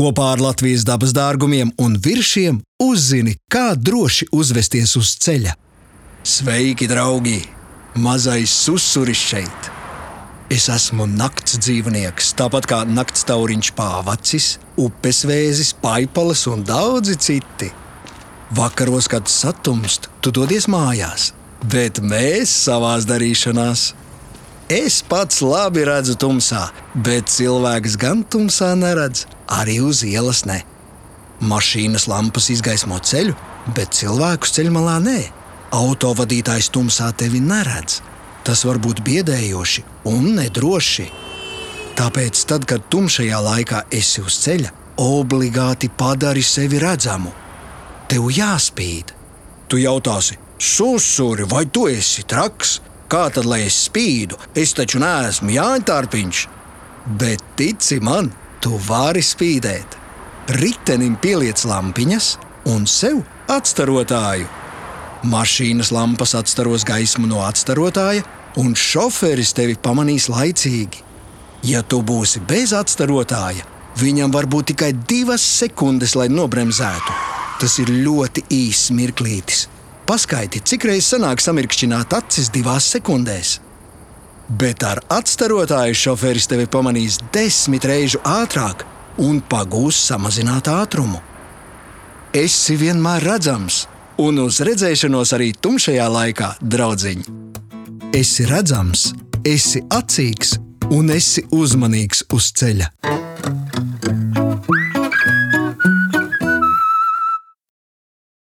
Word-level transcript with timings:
Kopā 0.00 0.30
ar 0.32 0.40
Latvijas 0.40 0.86
dabas 0.88 1.10
dārgumiem 1.12 1.74
un 1.84 1.98
viršiem 2.00 2.62
uzzini, 2.80 3.34
kā 3.52 3.74
droši 3.76 4.30
uzvesties 4.32 4.94
uz 4.96 5.10
ceļa. 5.20 5.52
Sveiki, 6.24 6.86
draugi! 6.88 7.42
Mazais 8.00 8.54
susuris 8.62 9.20
šeit! 9.20 9.68
Es 10.48 10.70
esmu 10.72 11.04
nakts 11.04 11.58
dzīvnieks, 11.60 12.32
tāpat 12.38 12.70
kā 12.70 12.78
nakts 12.88 13.28
tauriņš 13.28 13.72
pāvacis, 13.76 14.48
upes 14.80 15.20
vēzis, 15.28 15.74
paipalas 15.84 16.46
un 16.48 16.64
daudzi 16.64 17.18
citi. 17.20 17.68
Vakaros, 18.56 19.04
kad 19.04 19.28
satumst, 19.28 20.08
tu 20.24 20.32
dodies 20.32 20.64
mājās, 20.64 21.34
bet 21.68 22.00
mēs 22.00 22.56
savās 22.64 23.04
darīšanās. 23.04 23.90
Es 24.70 25.00
pats 25.02 25.40
labi 25.42 25.82
redzu 25.82 26.14
tumsā, 26.14 26.68
bet 26.94 27.26
cilvēks 27.26 27.96
gan 27.98 28.20
tumsā 28.22 28.68
neredz, 28.78 29.24
arī 29.50 29.80
uz 29.82 30.04
ielas 30.06 30.44
ne. 30.46 30.60
Mašīnas 31.42 32.04
lampas 32.06 32.46
izgaismo 32.54 33.00
ceļu, 33.02 33.34
bet 33.74 33.96
cilvēkus 33.98 34.52
ceļmalā 34.54 34.94
nē. 35.02 35.16
Autovadītājs 35.74 36.68
tumsā 36.70 37.08
tevi 37.18 37.40
neredz. 37.42 37.96
Tas 38.46 38.62
var 38.62 38.78
būt 38.78 39.02
biedējoši 39.08 39.82
un 40.12 40.36
nedroši. 40.36 41.08
Tāpēc, 41.98 42.42
tad, 42.46 42.68
kad 42.70 42.84
tumšajā 42.94 43.40
laikā 43.42 43.80
esi 43.90 44.22
uz 44.22 44.36
ceļa, 44.44 44.70
obligāti 45.02 45.90
padari 45.90 46.44
sevi 46.46 46.78
redzamu. 46.78 47.32
Tev 48.06 48.30
jāspīd. 48.36 49.10
Tu 49.66 49.82
jautāsi, 49.82 50.38
susuri, 50.62 51.48
vai 51.50 51.64
tu 51.66 51.88
esi 51.90 52.22
traks? 52.22 52.78
Kā 53.10 53.24
tad, 53.34 53.46
lai 53.50 53.64
es 53.66 53.74
spīdu? 53.88 54.36
Es 54.54 54.70
taču 54.78 55.00
neesmu 55.02 55.50
Jāņķārpiņš. 55.50 56.42
Bet 57.18 57.42
tici 57.58 57.98
man, 58.06 58.28
tu 58.62 58.78
vari 58.86 59.22
spīdēt. 59.24 59.96
Ritenim 60.60 61.16
pieliec 61.18 61.64
lampiņas 61.66 62.28
un 62.70 62.86
sev 62.86 63.24
atstarotāju. 63.50 64.46
Mašīnas 65.30 65.90
lampas 65.92 66.36
atstaros 66.38 66.86
gaismu 66.86 67.26
no 67.26 67.42
atstarotāja, 67.44 68.22
un 68.62 68.76
šoferis 68.78 69.52
tevi 69.58 69.74
pamanīs 69.74 70.28
laicīgi. 70.30 71.02
Ja 71.66 71.82
tu 71.82 72.00
būsi 72.06 72.40
bez 72.46 72.72
atstarotāja, 72.78 73.66
viņam 73.98 74.30
var 74.32 74.46
būt 74.46 74.70
tikai 74.72 74.94
divas 74.94 75.42
sekundes, 75.58 76.14
lai 76.14 76.30
nobremzētu. 76.30 77.18
Tas 77.60 77.76
ir 77.82 77.90
ļoti 78.06 78.46
īss 78.54 78.94
mirklītis. 78.96 79.66
Paskaiti, 80.10 80.58
cik 80.66 80.88
reizes 80.88 81.12
sanāk 81.12 81.38
samirkšķināt 81.38 82.16
acis 82.16 82.48
divās 82.50 82.88
sekundēs. 82.90 83.60
Bet 84.58 84.82
ar 84.82 84.98
atstarotāju 85.06 85.94
šoferis 85.94 86.48
tevi 86.50 86.66
pamanīs 86.66 87.20
desmit 87.30 87.86
reižu 87.86 88.18
ātrāk 88.26 88.82
un 89.22 89.38
pagūs 89.38 90.00
samazināt 90.08 90.66
ātrumu. 90.72 91.20
Esi 92.34 92.74
vienmēr 92.80 93.22
redzams, 93.22 93.84
un 94.18 94.42
uz 94.48 94.58
redzēšanos 94.66 95.36
arī 95.38 95.52
tumšajā 95.54 96.10
laikā, 96.18 96.52
draudziņ. 96.58 97.24
Esi 98.10 98.50
redzams, 98.50 99.12
esi 99.46 99.86
acīgs 99.94 100.56
un 100.90 101.14
esi 101.14 101.46
uzmanīgs 101.54 102.26
uz 102.34 102.50
ceļa. 102.58 102.90